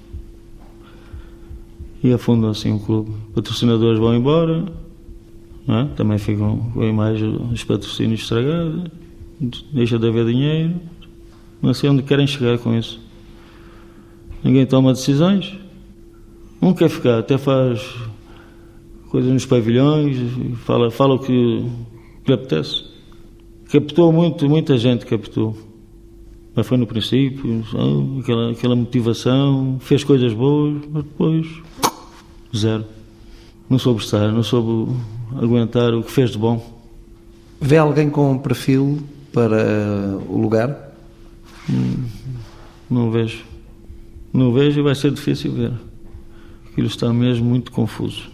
[2.03, 3.13] E afundam assim o clube.
[3.35, 4.67] Patrocinadores vão embora,
[5.67, 5.85] é?
[5.97, 8.91] também ficam com a imagem dos patrocínios estragados
[9.41, 10.75] deixa de haver dinheiro,
[11.63, 13.01] não sei onde querem chegar com isso.
[14.43, 15.59] Ninguém toma decisões.
[16.61, 17.81] Um quer ficar, até faz
[19.11, 20.17] coisas nos pavilhões,
[20.65, 21.27] fala, fala o que,
[22.25, 22.85] que lhe apetece.
[23.71, 25.57] Captou muito, muita gente captou.
[26.55, 27.63] Mas foi no princípio,
[28.21, 31.47] aquela, aquela motivação, fez coisas boas, mas depois
[32.57, 32.85] zero.
[33.69, 34.93] Não soube estar, não soube
[35.37, 36.79] aguentar o que fez de bom.
[37.61, 38.99] Vê alguém com um perfil
[39.39, 40.93] para o lugar?
[42.91, 43.45] Não vejo.
[44.33, 45.73] Não vejo e vai ser difícil ver.
[46.73, 48.29] Aquilo está mesmo muito confuso.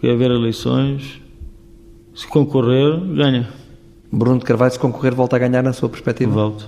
[0.00, 1.20] Quer haver eleições,
[2.14, 3.48] se concorrer, ganha.
[4.10, 6.32] Bruno de Carvalho, se concorrer, volta a ganhar na sua perspectiva?
[6.32, 6.64] Volta.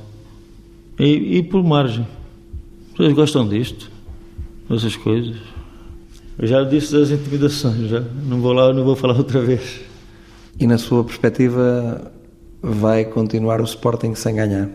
[0.98, 2.06] E, e por margem.
[2.94, 3.90] Vocês gostam disto?
[4.68, 5.36] Dessas coisas?
[6.38, 8.00] Eu já disse das intimidações, já.
[8.00, 9.80] Não vou lá, não vou falar outra vez.
[10.60, 12.12] E na sua perspectiva,
[12.62, 14.68] vai continuar o Sporting sem ganhar?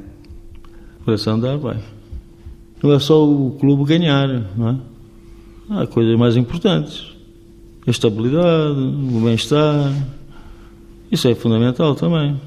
[1.08, 1.80] Esse andar, vai.
[2.82, 4.78] Não é só o clube ganhar, não é?
[5.70, 7.14] Há coisas mais importantes.
[7.86, 9.94] A estabilidade, o bem-estar.
[11.12, 12.40] Isso é fundamental também.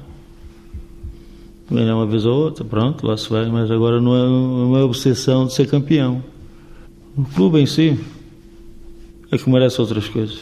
[1.69, 5.45] Ganhar uma vez ou outra, pronto, lá se vai, mas agora não é uma obsessão
[5.45, 6.23] de ser campeão.
[7.15, 7.99] O clube em si
[9.31, 10.39] é que merece outras coisas.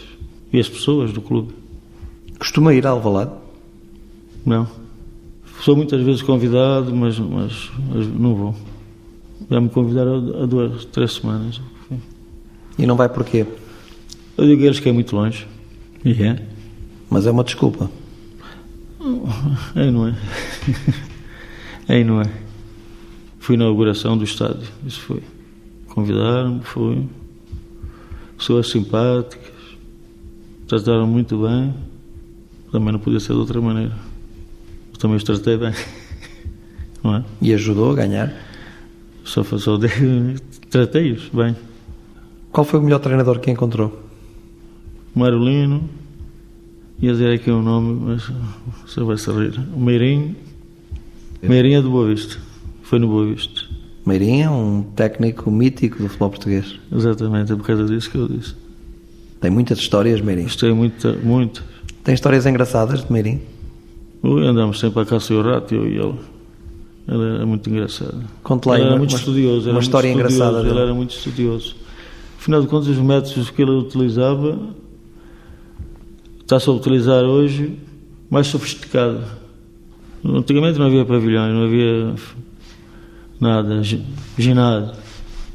[0.53, 1.53] E as pessoas do clube.
[2.37, 3.31] Costuma ir ao Alvalade?
[4.45, 4.84] Não.
[5.61, 8.55] Sou muitas vezes convidado, mas, mas, mas não vou.
[9.49, 11.61] Já me convidaram há duas, três semanas.
[12.77, 13.45] E não vai porquê?
[14.37, 15.47] Eu digo a eles que é muito longe.
[16.03, 16.45] E é.
[17.09, 17.89] Mas é uma desculpa.
[19.75, 20.15] É, não é?
[21.87, 22.25] É, não é?
[23.37, 24.67] Fui na inauguração do estádio.
[24.85, 25.21] Isso foi.
[25.89, 27.07] Convidaram-me, fui.
[28.37, 29.53] Pessoas simpáticas.
[30.67, 31.73] Trataram muito bem.
[32.71, 33.93] Também não podia ser de outra maneira.
[35.05, 35.71] Também os tratei bem.
[35.71, 37.23] É?
[37.39, 38.33] E ajudou a ganhar?
[39.23, 39.77] Só, só
[40.71, 41.55] tratei-os bem.
[42.51, 44.01] Qual foi o melhor treinador que encontrou?
[45.13, 45.87] Marolino.
[46.99, 48.31] Ia dizer aqui o um nome, mas
[48.83, 49.59] você vai se rir.
[49.75, 50.35] O Meirinho.
[51.43, 52.39] Meirinho é do Boa Vista.
[52.81, 53.61] Foi no Boa Vista.
[54.07, 56.79] Meirinho é um técnico mítico do futebol português.
[56.91, 58.55] Exatamente, é por causa disso que eu disse.
[59.39, 60.47] Tem muitas histórias, Meirinho?
[60.47, 61.63] Gostei muito, muito.
[62.03, 63.53] Tem histórias engraçadas de Meirinho?
[64.27, 66.15] Ui, andamos sempre a caça e o rato, eu e ele.
[67.07, 68.17] Ele era muito engraçado.
[68.41, 69.69] Conte lá ele era uma, muito estudioso.
[69.69, 70.59] Uma história engraçada.
[70.67, 71.75] Ele era muito estudioso.
[72.39, 74.57] Afinal de contas, os métodos que ele utilizava
[76.41, 77.77] está-se a utilizar hoje
[78.29, 79.21] mais sofisticado.
[80.23, 82.15] Antigamente não havia pavilhões, não havia
[83.39, 84.03] nada, gi-
[84.37, 84.93] ginásio.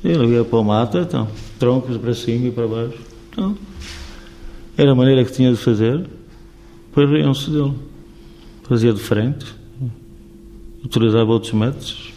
[0.04, 1.26] Ele ia para o mato, então,
[1.58, 2.98] troncos para cima e para baixo.
[3.32, 3.56] Então,
[4.78, 6.06] era a maneira que tinha de fazer,
[6.88, 7.72] depois riam-se dele.
[8.70, 9.44] Fazia de frente,
[10.84, 12.12] utilizava outros métodos.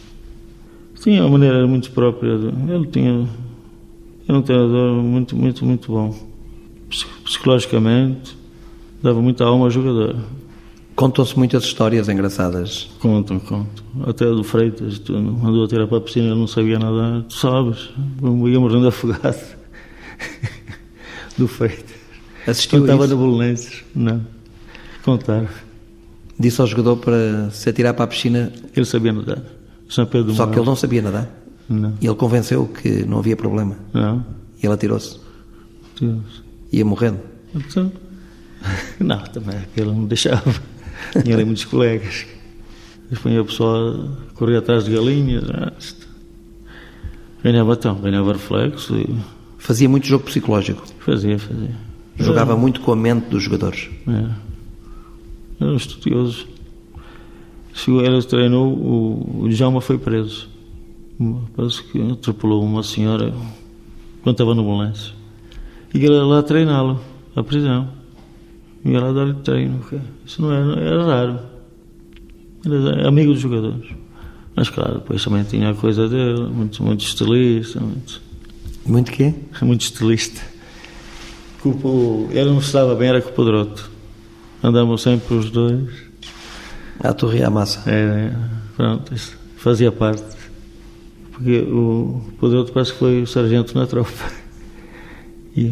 [1.01, 2.37] Tinha uma maneira muito própria.
[2.37, 3.27] de- Ele tinha.
[4.29, 6.15] Era um treinador muito, muito, muito bom.
[6.91, 8.37] Psi- Psicologicamente,
[9.01, 10.15] dava muita alma ao jogador.
[10.95, 12.87] Contam-se muitas histórias engraçadas.
[12.99, 13.67] Contam, contam.
[14.07, 17.23] Até do Freitas, tu mandou a tirar para a piscina, ele não sabia nadar.
[17.23, 17.89] Tu sabes,
[18.21, 19.41] ia morrendo afogado.
[21.35, 21.95] do Freitas.
[22.45, 23.17] Assistiu Quando a isso?
[23.17, 24.21] Bolonenses, não.
[25.03, 25.47] Contaram.
[26.39, 29.39] Disse ao jogador para se atirar para a piscina, Ele sabia nadar.
[29.87, 31.29] Só que ele não sabia nadar.
[31.69, 31.93] Não.
[32.01, 33.75] E ele convenceu que não havia problema.
[33.93, 34.25] Não.
[34.61, 35.19] E ele atirou-se.
[36.71, 37.19] Ia morrendo.
[37.53, 37.91] Então,
[38.99, 40.51] não, também aquele não deixava.
[41.23, 42.25] Tinha ali muitos colegas.
[43.11, 45.43] Depois o pessoal a correr atrás de galinhas.
[45.51, 45.71] ah.
[47.43, 49.15] Ganhava então, ganhava reflexo e
[49.57, 50.83] Fazia muito jogo psicológico.
[50.99, 51.71] fazia, fazia.
[52.17, 53.89] Jogava muito com a mente dos jogadores.
[54.07, 54.52] É.
[55.63, 56.45] Era um estudioso.
[57.73, 60.47] Chegou, ele treinou, o, o Djalma foi preso.
[61.55, 63.33] Parece que atropelou uma senhora
[64.21, 65.11] quando estava no Bolense.
[65.93, 66.99] E ele ia lá treiná-lo,
[67.35, 67.87] à prisão.
[68.83, 69.79] Ia lá dar-lhe treino.
[70.25, 71.39] Isso não era, era raro.
[72.65, 73.89] Era amigo dos jogadores.
[74.55, 78.21] Mas claro, depois também tinha a coisa dele, muito, muito estilista, muito,
[78.85, 79.33] Muito quê?
[79.61, 80.41] muito estilista.
[81.61, 83.89] Culpa, o- ele não estava bem, era com o Pedroto.
[84.63, 85.89] Andavam sempre os dois.
[86.99, 87.83] À torre e à massa.
[87.89, 88.33] É,
[88.77, 90.23] pronto, isso fazia parte.
[91.31, 94.11] Porque o Pedroto parece que foi o sargento na tropa.
[95.55, 95.71] E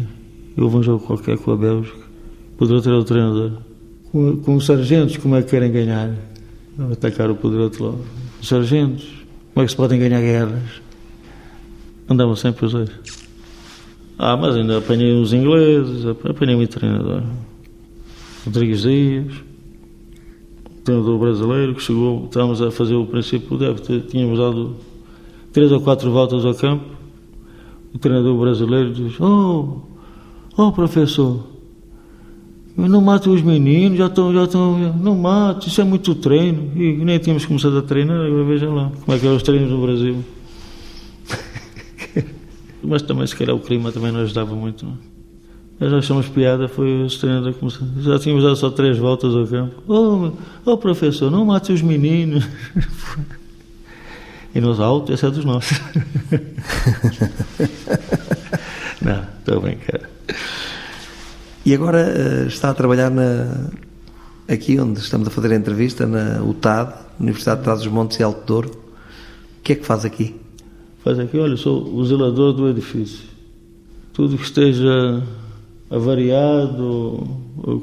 [0.56, 1.98] houve um jogo qualquer com a Bélgica.
[2.54, 3.52] O Pedroto era o treinador.
[4.12, 6.14] Com, com os sargentos, como é que querem ganhar?
[6.92, 8.04] Atacar o Pedroto logo.
[8.40, 9.04] Os sargentos,
[9.52, 10.80] como é que se podem ganhar guerras?
[12.08, 12.90] Andavam sempre os dois.
[14.16, 17.24] Ah, mas ainda apanhei os ingleses, apanhei muito treinador.
[18.44, 19.32] Rodrigues Dias,
[20.84, 24.76] treinador brasileiro que chegou, estávamos a fazer o princípio, ter, tínhamos dado
[25.52, 26.84] três ou quatro voltas ao campo.
[27.94, 29.82] O treinador brasileiro diz: Oh,
[30.56, 31.46] oh professor,
[32.76, 36.72] não mate os meninos, já estão, já estão, não mate, isso é muito treino.
[36.74, 39.70] E nem tínhamos começado a treinar, agora veja lá como é que eram os treinos
[39.70, 40.16] no Brasil.
[42.82, 44.84] Mas também, se calhar, o clima também não ajudava muito.
[44.84, 45.11] Não?
[45.90, 47.86] Nós chamamos piada, foi os treinadores começar.
[48.00, 49.82] Já tínhamos dado só três voltas ao campo.
[49.88, 50.30] Oh,
[50.64, 52.48] oh professor, não mate os meninos.
[54.54, 55.80] E nos altos, esse é dos nossos.
[59.00, 60.00] não, estou a brincar.
[61.64, 63.70] E agora eh, está a trabalhar na,
[64.46, 68.68] aqui onde estamos a fazer a entrevista, na UTAD, Universidade de Trás-os-Montes e Alto Douro.
[68.68, 70.36] O que é que faz aqui?
[71.02, 73.24] Faz aqui, olha, sou o zelador do edifício.
[74.12, 75.22] Tudo que esteja
[75.92, 77.28] avariado,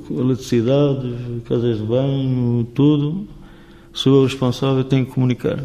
[0.10, 1.14] eletricidade,
[1.48, 3.28] casas de banho, tudo,
[3.94, 5.64] sou eu responsável, tenho que comunicar.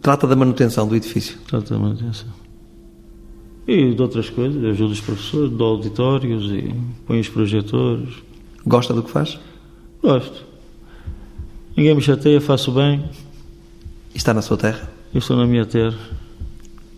[0.00, 1.38] Trata da manutenção do edifício.
[1.48, 2.28] Trata da manutenção.
[3.66, 6.72] E de outras coisas, ajudo os professores, dou auditórios e
[7.06, 8.14] ponho os projetores.
[8.64, 9.38] Gosta do que faz?
[10.00, 10.44] Gosto.
[11.76, 13.04] Ninguém me chateia, faço bem.
[14.14, 14.90] E está na sua terra?
[15.12, 15.98] Eu estou na minha terra.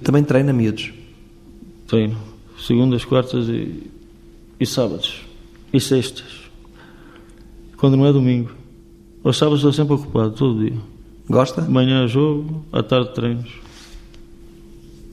[0.03, 0.92] Também treina miúdos?
[1.87, 2.34] Treino.
[2.66, 3.90] Segundas, quartas e,
[4.59, 5.20] e sábados.
[5.70, 6.50] E sextas.
[7.77, 8.53] Quando não é domingo.
[9.22, 10.79] Aos sábados estou sempre ocupado, todo dia.
[11.29, 11.61] Gosta?
[11.61, 13.53] Manhã jogo, à tarde treinos.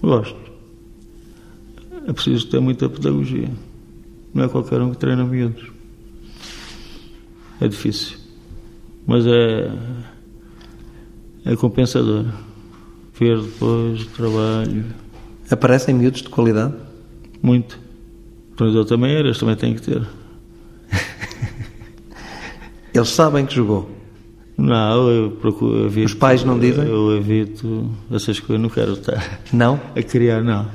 [0.01, 0.39] Gosto.
[2.07, 3.49] É preciso ter muita pedagogia.
[4.33, 5.69] Não é qualquer um que treina miúdos.
[7.59, 8.17] É difícil.
[9.05, 9.73] Mas é.
[11.43, 12.27] É compensador.
[13.13, 14.85] Ver depois o trabalho.
[15.49, 16.90] Aparecem miúdos de qualidade?
[17.41, 17.79] Muito.
[18.51, 20.01] O treinador também era, também tem que ter.
[22.93, 23.89] Eles sabem que jogou?
[24.57, 25.85] Não, eu procuro.
[25.85, 26.85] Evito, Os pais não dizem?
[26.85, 29.79] Eu evito essas coisas, não quero estar Não?
[29.95, 30.67] a criar, não.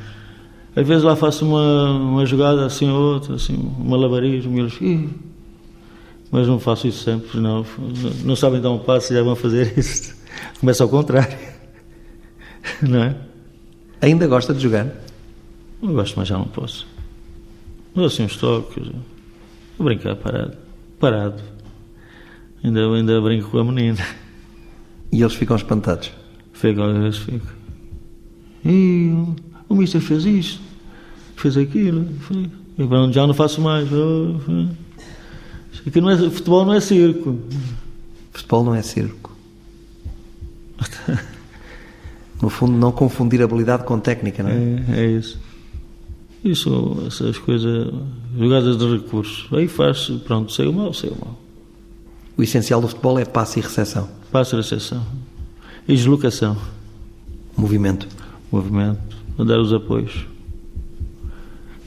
[0.75, 4.75] Às vezes lá faço uma, uma jogada assim ou outra, assim, um malabarismo, e eles.
[4.81, 5.09] "Ih",
[6.31, 7.65] Mas não faço isso sempre, não.
[8.25, 10.15] Não sabem dar um passo e já vão fazer isso.
[10.61, 11.37] Começa ao contrário.
[12.83, 13.17] Não é?
[14.03, 14.89] Ainda gosta de jogar?
[15.83, 16.87] Eu gosto, mas já não posso.
[17.95, 18.87] Dou assim uns toques.
[19.79, 20.57] Vou brincar parado.
[20.99, 21.43] Parado.
[22.63, 24.05] Ainda, ainda brinco com a menina.
[25.13, 26.11] E eles ficam espantados?
[26.53, 27.47] Fico, às vezes fico.
[28.65, 29.13] E
[29.69, 30.61] o, mister fez isto,
[31.37, 32.07] fez aquilo.
[32.77, 33.89] E pronto, já não faço mais.
[35.87, 37.39] Aqui não é, futebol não é circo.
[38.33, 39.37] Futebol não é circo.
[42.43, 44.99] No fundo, não confundir habilidade com técnica, não é?
[44.99, 45.41] É, é isso.
[46.47, 47.93] Isso, essas coisas,
[48.39, 49.49] jogadas de recursos.
[49.53, 51.37] Aí faz, pronto, saiu mal, saiu mal.
[52.37, 54.09] O essencial do futebol é passe e recepção.
[54.31, 55.05] Passa a recepção.
[55.89, 56.57] E deslocação.
[57.57, 58.07] Movimento.
[58.53, 59.01] movimento,
[59.39, 60.27] dar os apoios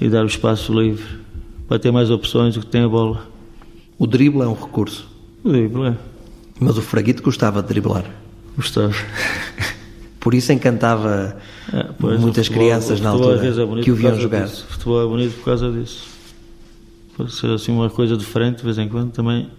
[0.01, 1.19] e dar o espaço livre
[1.67, 3.27] para ter mais opções do que tem a bola.
[3.97, 5.07] O drible é um recurso.
[5.43, 5.97] O drible é.
[6.59, 8.05] Mas o Fraguito gostava de driblar.
[8.55, 8.93] Gostava.
[10.19, 11.37] Por isso encantava
[11.73, 14.45] É, pois, muitas o futebol- crianças o na altura é que o por viam jogar.
[14.45, 14.65] disso.
[14.69, 16.07] O futebol é bonito por causa disso.
[17.15, 19.49] Pode ser assim uma coisa diferente de vez em quando, também,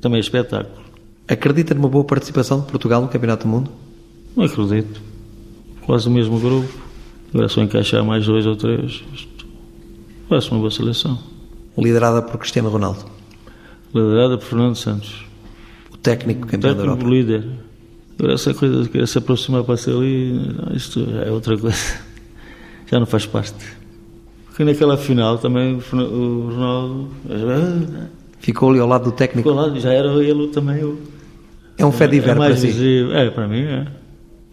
[0.00, 0.80] também é espetáculo.
[1.28, 3.70] Acredita numa boa participação de Portugal no Campeonato do Mundo?
[4.36, 5.00] Não acredito.
[5.86, 6.68] Quase o mesmo grupo.
[7.32, 9.04] Agora só encaixar mais dois ou três.
[10.28, 11.18] Parece uma boa seleção.
[11.78, 13.04] Liderada por Cristiano Ronaldo,
[13.94, 15.24] Liderada por Fernando Santos.
[15.92, 17.08] o técnico campeão da técnico Europa.
[17.10, 17.48] líder.
[18.20, 20.38] Agora essa coisa de querer se aproximar para ser ali,
[20.74, 21.76] isto já é outra coisa.
[22.92, 23.54] Já não faz parte.
[24.46, 28.06] Porque naquela final também o Ronaldo ah,
[28.40, 29.48] Ficou ali ao lado do técnico.
[29.48, 30.82] ficou lá, já era ele também.
[30.84, 30.98] o-
[31.78, 32.66] É um fé de é para mais si.
[32.66, 33.14] visível.
[33.14, 33.86] É, para mim é.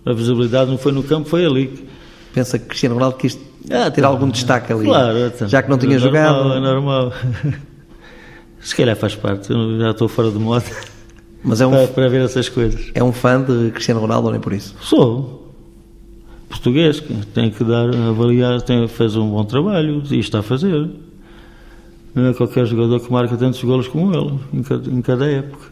[0.06, 1.88] A visibilidade não foi no campo, foi ali.
[2.32, 3.40] Pensa que Cristiano Ronaldo quis
[3.72, 4.08] Ah, ter tá.
[4.08, 4.86] algum destaque ali.
[4.86, 5.48] Claro, então.
[5.48, 6.36] já que não tinha é jogado.
[6.36, 7.14] Normal, é normal.
[8.62, 10.64] Se calhar faz parte, eu já estou fora de moda
[11.44, 12.92] Mas é um, para, para ver essas coisas.
[12.94, 14.76] é um fã de Cristiano Ronaldo, ou nem por isso.
[14.82, 15.46] Sou
[16.50, 20.90] português, que tem que dar, avaliar, tem, fez um bom trabalho e está a fazer.
[22.16, 25.68] Não é qualquer jogador que marca tantos golos como ele, em cada, em cada época.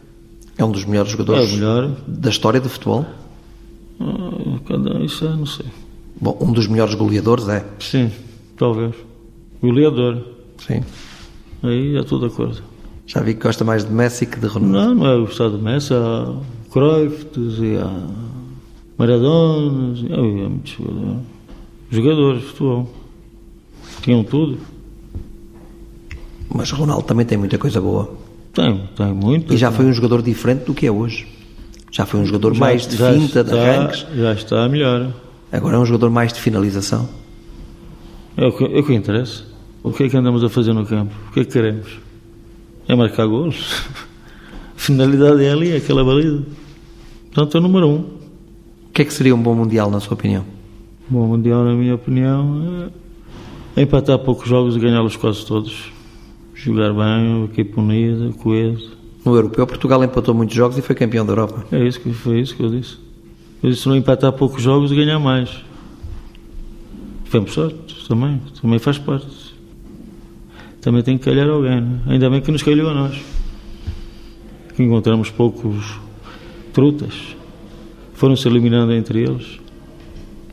[0.58, 1.92] É um dos melhores É jogadores o melhor.
[2.08, 3.06] da história do futebol.
[4.00, 5.66] Ah, Cada, isso é, não sei.
[6.20, 7.66] Bom, um dos melhores goleadores é.
[7.80, 8.12] Sim,
[8.58, 8.94] talvez.
[9.62, 10.22] Goleador.
[10.66, 10.82] Sim.
[11.64, 12.62] Aí estou de acordo.
[13.08, 14.74] Já vi que gosta mais de Messi que de Ronaldo.
[14.74, 16.34] Não, não é o Estado de Messi, há
[16.72, 18.08] Cruyff e há
[18.98, 21.20] Maradona, e há muitos jogadores.
[21.92, 22.94] Jogadores de futebol.
[24.02, 24.58] Tinham tudo.
[26.54, 28.12] Mas Ronaldo também tem muita coisa boa.
[28.54, 29.54] Tem, tem muito.
[29.54, 31.28] E já foi um jogador diferente do que é hoje.
[31.92, 34.06] Já foi um jogador Já- mais de finta, de está- arranques.
[34.16, 35.14] Já está melhor.
[35.52, 37.08] Agora é um jogador mais de finalização.
[38.38, 39.44] É o, que, é o que interessa.
[39.84, 41.14] O que é que andamos a fazer no campo?
[41.30, 42.00] O que é que queremos?
[42.88, 43.84] É marcar golos.
[44.76, 46.44] A finalidade é ali, é aquela baliza.
[47.26, 47.98] Portanto, é o número um.
[48.00, 50.46] O que é que seria um bom Mundial, na sua opinião?
[51.10, 52.92] Bom Mundial, na minha opinião,
[53.76, 55.92] é empatar poucos jogos e ganhá-los quase todos.
[56.54, 58.92] Jogar bem, equipe unida, coeso.
[59.26, 61.66] No Europeu, Portugal empatou muitos jogos e foi campeão da Europa.
[61.72, 62.98] É isso que, foi isso que eu disse.
[63.62, 65.50] Eu disse não empatar poucos jogos e ganhar mais.
[67.26, 69.45] Tivemos sorte também, também faz parte.
[70.86, 72.00] Também tem que calhar alguém, né?
[72.06, 73.20] ainda bem que nos calhou a nós.
[74.76, 76.00] Que encontramos poucos
[76.72, 77.36] trutas.
[78.14, 79.60] Foram-se eliminando entre eles.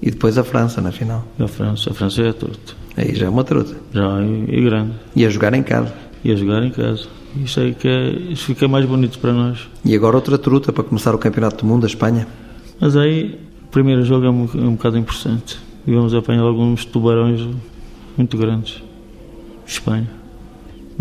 [0.00, 1.22] E depois a França, na final.
[1.38, 2.72] A França, a França é truta.
[2.96, 3.76] Aí já é uma truta.
[3.92, 4.92] Já é, é grande.
[5.14, 5.92] E a jogar em casa.
[6.24, 7.08] E a jogar em casa.
[7.36, 9.68] Isso aí que é, isso fica mais bonito para nós.
[9.84, 12.26] E agora outra truta para começar o Campeonato do Mundo da Espanha.
[12.80, 15.58] Mas aí, o primeiro jogo é um, é um bocado importante.
[15.86, 17.46] E vamos apanhar alguns tubarões
[18.16, 18.82] muito grandes.
[19.66, 20.21] Espanha.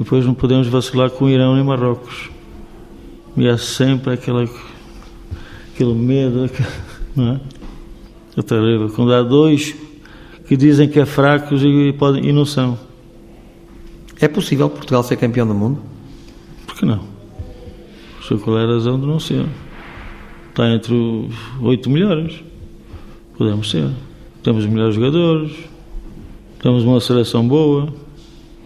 [0.02, 2.32] Depois não podemos vacilar com o Irão nem Marrocos.
[3.38, 4.50] E há sempre aquela,
[5.72, 6.50] aquele medo,
[7.16, 7.40] não é?
[8.36, 8.90] É terrível.
[8.90, 9.76] Quando há dois
[10.48, 12.80] que dizem que é fracos e, podem, e não são.
[14.20, 15.80] É possível Portugal ser campeão do mundo?
[16.66, 17.04] Por que não?
[18.28, 19.46] Sei qual é a razão de não ser.
[20.50, 22.44] Está entre os oito melhores.
[23.38, 23.88] Podemos ser.
[24.42, 25.52] Temos melhores jogadores,
[26.60, 28.01] temos uma seleção boa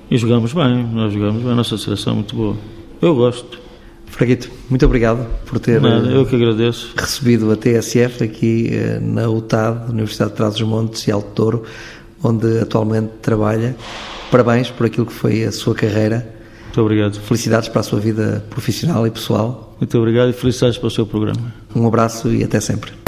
[0.09, 0.83] e jogamos bem.
[0.93, 2.55] Nós jogamos bem, a nossa seleção é muito boa.
[3.01, 3.59] Eu gosto.
[4.07, 6.93] Fraguito, muito obrigado por ter Nada, eu que agradeço.
[6.95, 11.63] recebido a TSF aqui eh, na UTAD, Universidade de Trás-os-Montes e Alto Douro,
[12.23, 13.75] onde atualmente trabalha.
[14.31, 16.33] Parabéns por aquilo que foi a sua carreira.
[16.65, 17.19] Muito obrigado.
[17.19, 19.75] Felicidades para a sua vida profissional e pessoal.
[19.81, 21.53] Muito obrigado e felicidades para o seu programa.
[21.75, 23.04] Um abraço e até sempre.